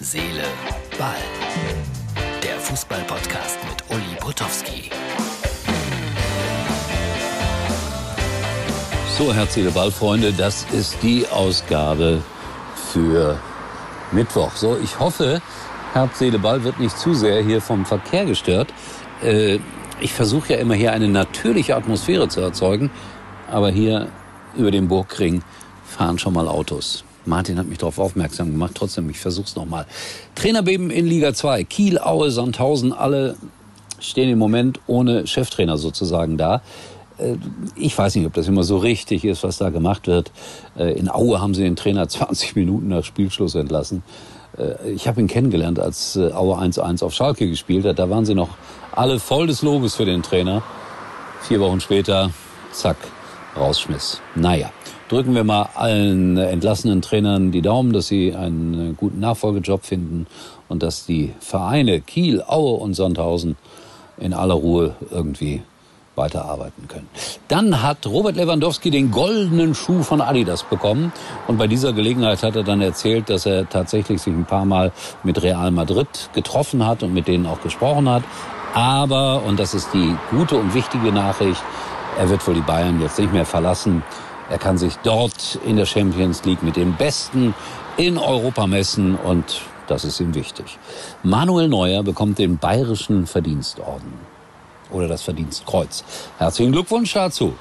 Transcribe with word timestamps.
Seele, 0.00 0.44
Ball. 0.96 1.16
Der 2.40 2.56
Fußball-Podcast 2.60 3.58
mit 3.68 3.82
Uli 3.90 4.14
Potowski. 4.20 4.90
So, 9.18 9.34
Herz, 9.34 9.54
Seele, 9.54 9.72
Ball, 9.72 9.90
Freunde, 9.90 10.32
das 10.32 10.64
ist 10.72 11.02
die 11.02 11.26
Ausgabe 11.26 12.22
für 12.92 13.40
Mittwoch. 14.12 14.52
So, 14.54 14.78
ich 14.80 15.00
hoffe, 15.00 15.42
Herz, 15.94 16.20
Seele, 16.20 16.38
Ball 16.38 16.62
wird 16.62 16.78
nicht 16.78 16.96
zu 16.96 17.12
sehr 17.12 17.42
hier 17.42 17.60
vom 17.60 17.84
Verkehr 17.84 18.24
gestört. 18.24 18.72
Äh, 19.20 19.58
ich 19.98 20.12
versuche 20.12 20.52
ja 20.52 20.60
immer 20.60 20.74
hier 20.74 20.92
eine 20.92 21.08
natürliche 21.08 21.74
Atmosphäre 21.74 22.28
zu 22.28 22.40
erzeugen, 22.40 22.92
aber 23.50 23.70
hier 23.70 24.06
über 24.56 24.70
den 24.70 24.86
Burgring 24.86 25.42
fahren 25.84 26.20
schon 26.20 26.34
mal 26.34 26.46
Autos. 26.46 27.02
Martin 27.28 27.58
hat 27.58 27.66
mich 27.66 27.78
darauf 27.78 27.98
aufmerksam 27.98 28.50
gemacht. 28.50 28.72
Trotzdem, 28.74 29.08
ich 29.10 29.18
versuch's 29.18 29.54
nochmal. 29.56 29.86
Trainerbeben 30.34 30.90
in 30.90 31.06
Liga 31.06 31.34
2. 31.34 31.64
Kiel, 31.64 31.98
Aue, 31.98 32.30
Sandhausen, 32.30 32.92
alle 32.92 33.36
stehen 34.00 34.30
im 34.30 34.38
Moment 34.38 34.80
ohne 34.86 35.26
Cheftrainer 35.26 35.76
sozusagen 35.76 36.36
da. 36.36 36.62
Äh, 37.18 37.36
ich 37.76 37.96
weiß 37.96 38.14
nicht, 38.16 38.26
ob 38.26 38.32
das 38.34 38.48
immer 38.48 38.62
so 38.62 38.78
richtig 38.78 39.24
ist, 39.24 39.42
was 39.42 39.58
da 39.58 39.70
gemacht 39.70 40.06
wird. 40.06 40.32
Äh, 40.76 40.92
in 40.98 41.10
Aue 41.10 41.40
haben 41.40 41.54
sie 41.54 41.62
den 41.62 41.76
Trainer 41.76 42.08
20 42.08 42.56
Minuten 42.56 42.88
nach 42.88 43.04
Spielschluss 43.04 43.54
entlassen. 43.54 44.02
Äh, 44.56 44.90
ich 44.90 45.06
habe 45.08 45.20
ihn 45.20 45.26
kennengelernt, 45.26 45.78
als 45.78 46.16
Aue 46.16 46.56
1-1 46.56 47.04
auf 47.04 47.12
Schalke 47.12 47.48
gespielt 47.48 47.84
hat. 47.84 47.98
Da 47.98 48.10
waren 48.10 48.24
sie 48.24 48.34
noch 48.34 48.50
alle 48.92 49.20
voll 49.20 49.46
des 49.46 49.62
Lobes 49.62 49.94
für 49.94 50.04
den 50.04 50.22
Trainer. 50.22 50.62
Vier 51.42 51.60
Wochen 51.60 51.80
später, 51.80 52.30
zack, 52.72 52.96
rausschmiss. 53.56 54.20
Naja, 54.34 54.70
drücken 55.08 55.34
wir 55.34 55.44
mal 55.44 55.70
allen 55.74 56.36
entlassenen 56.36 57.02
Trainern 57.02 57.50
die 57.50 57.62
Daumen, 57.62 57.92
dass 57.92 58.08
sie 58.08 58.34
einen 58.34 58.96
guten 58.96 59.20
Nachfolgejob 59.20 59.84
finden 59.84 60.26
und 60.68 60.82
dass 60.82 61.06
die 61.06 61.32
Vereine 61.40 62.00
Kiel, 62.00 62.42
Aue 62.46 62.78
und 62.78 62.94
Sandhausen 62.94 63.56
in 64.18 64.34
aller 64.34 64.54
Ruhe 64.54 64.94
irgendwie 65.10 65.62
weiterarbeiten 66.14 66.88
können. 66.88 67.08
Dann 67.46 67.82
hat 67.82 68.06
Robert 68.06 68.36
Lewandowski 68.36 68.90
den 68.90 69.10
goldenen 69.10 69.74
Schuh 69.74 70.02
von 70.02 70.20
Adidas 70.20 70.64
bekommen 70.64 71.12
und 71.46 71.56
bei 71.56 71.68
dieser 71.68 71.92
Gelegenheit 71.92 72.42
hat 72.42 72.56
er 72.56 72.64
dann 72.64 72.80
erzählt, 72.80 73.30
dass 73.30 73.46
er 73.46 73.68
tatsächlich 73.68 74.20
sich 74.20 74.34
ein 74.34 74.44
paar 74.44 74.64
Mal 74.64 74.92
mit 75.22 75.42
Real 75.42 75.70
Madrid 75.70 76.08
getroffen 76.34 76.84
hat 76.84 77.02
und 77.02 77.14
mit 77.14 77.28
denen 77.28 77.46
auch 77.46 77.60
gesprochen 77.62 78.08
hat. 78.08 78.24
Aber, 78.74 79.42
und 79.44 79.58
das 79.58 79.72
ist 79.72 79.94
die 79.94 80.14
gute 80.30 80.56
und 80.56 80.74
wichtige 80.74 81.12
Nachricht, 81.12 81.62
er 82.18 82.28
wird 82.28 82.46
wohl 82.46 82.54
die 82.54 82.60
Bayern 82.60 83.00
jetzt 83.00 83.18
nicht 83.18 83.32
mehr 83.32 83.46
verlassen. 83.46 84.02
Er 84.50 84.58
kann 84.58 84.78
sich 84.78 84.94
dort 85.02 85.58
in 85.66 85.76
der 85.76 85.86
Champions 85.86 86.44
League 86.44 86.62
mit 86.62 86.76
den 86.76 86.94
Besten 86.94 87.54
in 87.96 88.16
Europa 88.16 88.66
messen 88.66 89.16
und 89.16 89.62
das 89.88 90.04
ist 90.04 90.20
ihm 90.20 90.34
wichtig. 90.34 90.78
Manuel 91.22 91.68
Neuer 91.68 92.02
bekommt 92.02 92.38
den 92.38 92.58
Bayerischen 92.58 93.26
Verdienstorden 93.26 94.12
oder 94.90 95.08
das 95.08 95.22
Verdienstkreuz. 95.22 96.04
Herzlichen 96.38 96.72
Glückwunsch 96.72 97.12
dazu. 97.12 97.54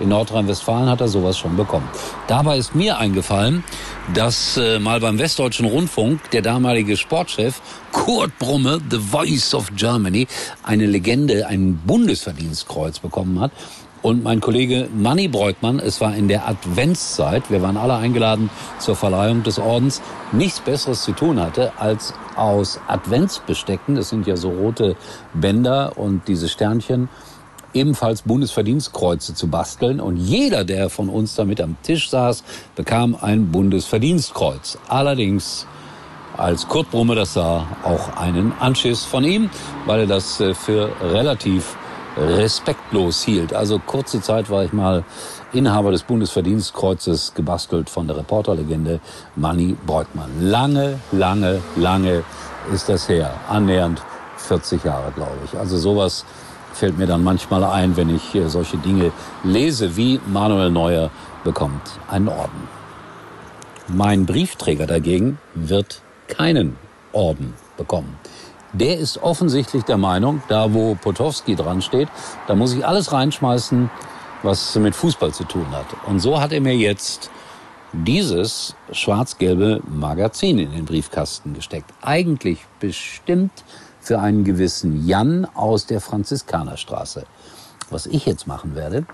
In 0.00 0.10
Nordrhein-Westfalen 0.10 0.88
hat 0.88 1.00
er 1.00 1.08
sowas 1.08 1.36
schon 1.36 1.56
bekommen. 1.56 1.88
Dabei 2.28 2.56
ist 2.56 2.72
mir 2.74 2.98
eingefallen, 2.98 3.64
dass 4.14 4.56
äh, 4.56 4.78
mal 4.78 5.00
beim 5.00 5.18
Westdeutschen 5.18 5.66
Rundfunk 5.66 6.30
der 6.30 6.42
damalige 6.42 6.96
Sportchef 6.96 7.60
Kurt 7.90 8.38
Brumme, 8.38 8.80
The 8.90 8.98
Voice 8.98 9.54
of 9.54 9.72
Germany, 9.74 10.28
eine 10.62 10.86
Legende, 10.86 11.48
ein 11.48 11.80
Bundesverdienstkreuz 11.84 13.00
bekommen 13.00 13.40
hat. 13.40 13.50
Und 14.00 14.22
mein 14.22 14.40
Kollege 14.40 14.88
Manny 14.96 15.26
Breutmann, 15.26 15.80
es 15.80 16.00
war 16.00 16.14
in 16.14 16.28
der 16.28 16.48
Adventszeit, 16.48 17.50
wir 17.50 17.62
waren 17.62 17.76
alle 17.76 17.96
eingeladen 17.96 18.48
zur 18.78 18.94
Verleihung 18.94 19.42
des 19.42 19.58
Ordens, 19.58 20.00
nichts 20.30 20.60
Besseres 20.60 21.02
zu 21.02 21.12
tun 21.12 21.40
hatte, 21.40 21.72
als 21.78 22.14
aus 22.36 22.80
Adventsbestecken, 22.86 23.96
das 23.96 24.08
sind 24.10 24.26
ja 24.26 24.36
so 24.36 24.50
rote 24.50 24.96
Bänder 25.34 25.98
und 25.98 26.28
diese 26.28 26.48
Sternchen, 26.48 27.08
ebenfalls 27.74 28.22
Bundesverdienstkreuze 28.22 29.34
zu 29.34 29.48
basteln. 29.48 30.00
Und 30.00 30.16
jeder, 30.16 30.64
der 30.64 30.90
von 30.90 31.08
uns 31.08 31.34
da 31.34 31.44
mit 31.44 31.60
am 31.60 31.76
Tisch 31.82 32.08
saß, 32.08 32.44
bekam 32.76 33.16
ein 33.20 33.50
Bundesverdienstkreuz. 33.50 34.78
Allerdings 34.88 35.66
als 36.36 36.68
Kurt 36.68 36.90
Brumme 36.92 37.16
das 37.16 37.34
sah, 37.34 37.66
auch 37.82 38.16
einen 38.16 38.52
Anschiss 38.60 39.04
von 39.04 39.24
ihm, 39.24 39.50
weil 39.86 40.00
er 40.00 40.06
das 40.06 40.40
äh, 40.40 40.54
für 40.54 40.90
relativ 41.02 41.76
respektlos 42.18 43.22
hielt. 43.22 43.54
Also 43.54 43.78
kurze 43.78 44.20
Zeit 44.20 44.50
war 44.50 44.64
ich 44.64 44.72
mal 44.72 45.04
Inhaber 45.52 45.90
des 45.90 46.02
Bundesverdienstkreuzes, 46.02 47.34
gebastelt 47.34 47.88
von 47.88 48.06
der 48.06 48.16
Reporterlegende 48.16 49.00
Manny 49.36 49.76
Breutmann. 49.86 50.30
Lange, 50.40 50.98
lange, 51.12 51.62
lange 51.76 52.24
ist 52.72 52.88
das 52.88 53.08
her. 53.08 53.32
Annähernd 53.48 54.02
40 54.36 54.84
Jahre, 54.84 55.12
glaube 55.12 55.38
ich. 55.44 55.58
Also 55.58 55.78
sowas 55.78 56.24
fällt 56.72 56.98
mir 56.98 57.06
dann 57.06 57.24
manchmal 57.24 57.64
ein, 57.64 57.96
wenn 57.96 58.14
ich 58.14 58.34
äh, 58.34 58.48
solche 58.48 58.76
Dinge 58.78 59.10
lese, 59.42 59.96
wie 59.96 60.20
Manuel 60.26 60.70
Neuer 60.70 61.10
bekommt 61.44 61.82
einen 62.10 62.28
Orden. 62.28 62.68
Mein 63.88 64.26
Briefträger 64.26 64.86
dagegen 64.86 65.38
wird 65.54 66.02
keinen 66.28 66.76
Orden 67.12 67.54
bekommen 67.76 68.18
der 68.72 68.98
ist 68.98 69.22
offensichtlich 69.22 69.84
der 69.84 69.96
Meinung, 69.96 70.42
da 70.48 70.72
wo 70.72 70.94
Potowski 70.94 71.56
dran 71.56 71.82
steht, 71.82 72.08
da 72.46 72.54
muss 72.54 72.74
ich 72.74 72.86
alles 72.86 73.12
reinschmeißen, 73.12 73.90
was 74.42 74.74
mit 74.76 74.94
Fußball 74.94 75.32
zu 75.32 75.44
tun 75.44 75.66
hat. 75.72 75.86
Und 76.06 76.20
so 76.20 76.40
hat 76.40 76.52
er 76.52 76.60
mir 76.60 76.76
jetzt 76.76 77.30
dieses 77.92 78.74
schwarz-gelbe 78.92 79.80
Magazin 79.88 80.58
in 80.58 80.72
den 80.72 80.84
Briefkasten 80.84 81.54
gesteckt. 81.54 81.92
Eigentlich 82.02 82.60
bestimmt 82.80 83.52
für 84.00 84.20
einen 84.20 84.44
gewissen 84.44 85.06
Jan 85.06 85.46
aus 85.54 85.86
der 85.86 86.00
Franziskanerstraße. 86.00 87.24
Was 87.90 88.06
ich 88.06 88.26
jetzt 88.26 88.46
machen 88.46 88.74
werde, 88.74 89.06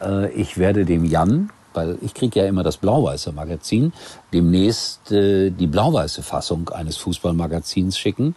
äh, 0.00 0.32
ich 0.32 0.56
werde 0.56 0.84
dem 0.84 1.04
Jan, 1.04 1.50
weil 1.74 1.98
ich 2.00 2.14
kriege 2.14 2.40
ja 2.40 2.46
immer 2.46 2.62
das 2.62 2.78
blau-weiße 2.78 3.32
Magazin, 3.32 3.92
demnächst 4.32 5.12
äh, 5.12 5.50
die 5.50 5.66
blau-weiße 5.66 6.22
Fassung 6.22 6.70
eines 6.70 6.96
Fußballmagazins 6.96 7.98
schicken 7.98 8.34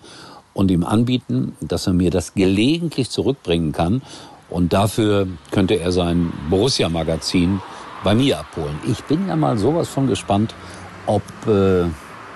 und 0.57 0.72
ihm 0.72 0.84
anbieten, 0.84 1.56
dass 1.62 1.85
er 1.85 1.94
mir 1.94 2.09
das 2.09 2.34
gelegentlich 2.34 3.12
zurückbringen 3.12 3.73
kann. 3.73 4.01
Und 4.50 4.73
dafür 4.73 5.28
könnte 5.51 5.75
er 5.75 5.91
sein 5.91 6.34
Borussia-Magazin 6.50 7.62
bei 8.03 8.16
mir 8.16 8.40
abholen. 8.40 8.79
Ich 8.88 9.03
bin 9.03 9.28
ja 9.28 9.35
mal 9.35 9.57
sowas 9.59 9.88
von 9.88 10.07
gespannt, 10.07 10.56
ob 11.06 11.22
äh, 11.46 11.85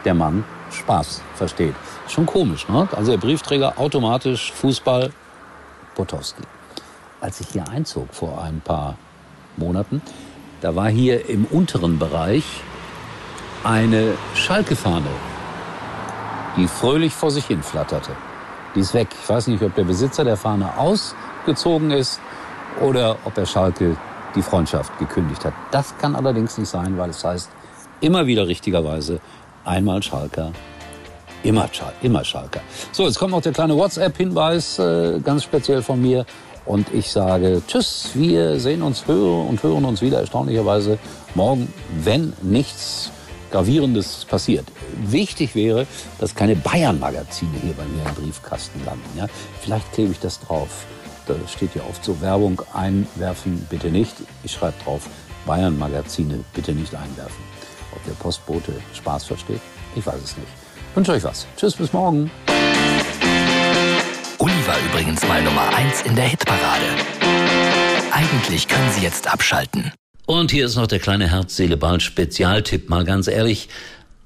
der 0.05 0.13
Mann 0.13 0.43
Spaß 0.71 1.21
versteht. 1.35 1.73
Schon 2.07 2.27
komisch, 2.27 2.67
ne? 2.69 2.87
Also 2.95 3.11
der 3.11 3.17
Briefträger 3.17 3.79
automatisch 3.79 4.51
Fußball 4.51 5.11
Potowski. 5.95 6.43
Als 7.21 7.41
ich 7.41 7.47
hier 7.47 7.67
einzog 7.69 8.13
vor 8.13 8.43
ein 8.43 8.61
paar 8.61 8.97
Monaten, 9.57 10.01
da 10.61 10.75
war 10.75 10.89
hier 10.89 11.27
im 11.27 11.45
unteren 11.45 11.97
Bereich 11.97 12.43
eine 13.63 14.13
Schalke-Fahne 14.35 15.30
die 16.57 16.67
fröhlich 16.67 17.13
vor 17.13 17.31
sich 17.31 17.45
hin 17.45 17.63
flatterte. 17.63 18.11
Die 18.75 18.79
ist 18.79 18.93
weg. 18.93 19.09
Ich 19.21 19.29
weiß 19.29 19.47
nicht, 19.47 19.61
ob 19.63 19.75
der 19.75 19.83
Besitzer 19.83 20.23
der 20.23 20.37
Fahne 20.37 20.77
ausgezogen 20.77 21.91
ist 21.91 22.19
oder 22.79 23.17
ob 23.25 23.37
er 23.37 23.45
Schalke 23.45 23.97
die 24.35 24.41
Freundschaft 24.41 24.97
gekündigt 24.97 25.43
hat. 25.43 25.53
Das 25.71 25.97
kann 25.97 26.15
allerdings 26.15 26.57
nicht 26.57 26.69
sein, 26.69 26.97
weil 26.97 27.09
es 27.09 27.23
heißt 27.23 27.49
immer 27.99 28.25
wieder 28.25 28.47
richtigerweise 28.47 29.19
einmal 29.65 30.01
Schalker, 30.01 30.51
immer, 31.43 31.67
Schal 31.71 31.93
immer 32.01 32.23
Schalker. 32.23 32.61
So, 32.91 33.05
jetzt 33.05 33.19
kommt 33.19 33.31
noch 33.31 33.41
der 33.41 33.51
kleine 33.51 33.75
WhatsApp-Hinweis, 33.75 34.79
äh, 34.79 35.19
ganz 35.23 35.43
speziell 35.43 35.81
von 35.81 36.01
mir. 36.01 36.25
Und 36.65 36.93
ich 36.93 37.11
sage 37.11 37.61
Tschüss, 37.67 38.11
wir 38.13 38.59
sehen 38.59 38.83
uns 38.83 39.07
hören 39.07 39.47
und 39.47 39.63
hören 39.63 39.83
uns 39.83 40.01
wieder 40.01 40.19
erstaunlicherweise 40.19 40.99
morgen, 41.33 41.73
wenn 42.03 42.33
nichts 42.41 43.11
Gravierendes 43.51 44.25
passiert. 44.25 44.65
Wichtig 45.03 45.55
wäre, 45.55 45.85
dass 46.19 46.33
keine 46.33 46.55
Bayern-Magazine 46.55 47.51
hier 47.61 47.73
bei 47.73 47.83
mir 47.83 48.03
im 48.07 48.15
Briefkasten 48.15 48.83
landen. 48.85 49.17
Ja? 49.17 49.27
Vielleicht 49.61 49.91
klebe 49.93 50.11
ich 50.11 50.19
das 50.19 50.39
drauf. 50.39 50.85
Da 51.27 51.35
steht 51.47 51.75
ja 51.75 51.83
oft 51.89 52.03
so 52.03 52.19
Werbung, 52.21 52.61
einwerfen 52.73 53.65
bitte 53.69 53.89
nicht. 53.89 54.15
Ich 54.43 54.53
schreibe 54.53 54.75
drauf, 54.83 55.07
Bayern-Magazine 55.45 56.43
bitte 56.53 56.73
nicht 56.73 56.95
einwerfen. 56.95 57.43
Ob 57.93 58.03
der 58.05 58.13
Postbote 58.13 58.73
Spaß 58.93 59.25
versteht, 59.25 59.61
ich 59.95 60.05
weiß 60.05 60.21
es 60.23 60.37
nicht. 60.37 60.49
Wünsche 60.95 61.11
euch 61.11 61.23
was. 61.23 61.45
Tschüss, 61.57 61.75
bis 61.75 61.93
morgen. 61.93 62.31
Uli 64.39 64.67
war 64.67 64.77
übrigens 64.89 65.25
mal 65.27 65.41
Nummer 65.43 65.67
1 65.75 66.01
in 66.03 66.15
der 66.15 66.25
Hitparade. 66.25 66.85
Eigentlich 68.11 68.67
können 68.67 68.91
Sie 68.91 69.01
jetzt 69.01 69.31
abschalten. 69.31 69.91
Und 70.31 70.49
hier 70.49 70.65
ist 70.65 70.77
noch 70.77 70.87
der 70.87 70.99
kleine 70.99 71.29
Herz-Seele-Ball-Spezialtipp, 71.29 72.89
mal 72.89 73.03
ganz 73.03 73.27
ehrlich. 73.27 73.67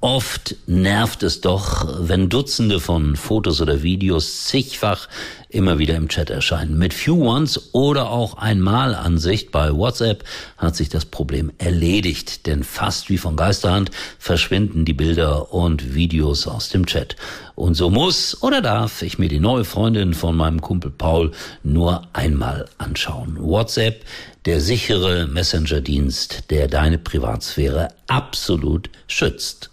Oft 0.06 0.54
nervt 0.68 1.24
es 1.24 1.40
doch, 1.40 1.84
wenn 1.98 2.28
Dutzende 2.28 2.78
von 2.78 3.16
Fotos 3.16 3.60
oder 3.60 3.82
Videos 3.82 4.44
zigfach 4.44 5.08
immer 5.48 5.80
wieder 5.80 5.96
im 5.96 6.06
Chat 6.06 6.30
erscheinen. 6.30 6.78
Mit 6.78 6.94
Few 6.94 7.28
Ones 7.28 7.74
oder 7.74 8.10
auch 8.10 8.34
Einmalansicht 8.34 9.50
bei 9.50 9.74
WhatsApp 9.74 10.22
hat 10.58 10.76
sich 10.76 10.90
das 10.90 11.06
Problem 11.06 11.50
erledigt, 11.58 12.46
denn 12.46 12.62
fast 12.62 13.10
wie 13.10 13.18
von 13.18 13.34
Geisterhand 13.34 13.90
verschwinden 14.20 14.84
die 14.84 14.92
Bilder 14.92 15.52
und 15.52 15.96
Videos 15.96 16.46
aus 16.46 16.68
dem 16.68 16.86
Chat. 16.86 17.16
Und 17.56 17.74
so 17.74 17.90
muss 17.90 18.40
oder 18.44 18.62
darf 18.62 19.02
ich 19.02 19.18
mir 19.18 19.28
die 19.28 19.40
neue 19.40 19.64
Freundin 19.64 20.14
von 20.14 20.36
meinem 20.36 20.60
Kumpel 20.60 20.92
Paul 20.92 21.32
nur 21.64 22.06
einmal 22.12 22.66
anschauen. 22.78 23.38
WhatsApp, 23.40 24.04
der 24.44 24.60
sichere 24.60 25.26
Messenger-Dienst, 25.26 26.44
der 26.50 26.68
deine 26.68 26.98
Privatsphäre 26.98 27.88
absolut 28.06 28.88
schützt. 29.08 29.70